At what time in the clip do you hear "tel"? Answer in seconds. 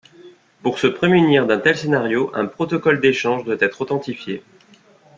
1.59-1.77